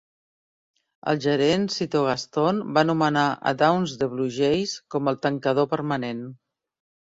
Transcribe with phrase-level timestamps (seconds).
[1.11, 6.29] El gerent Cito Gastón va nomenar a Downs the Blue Jays com el tancador permanent.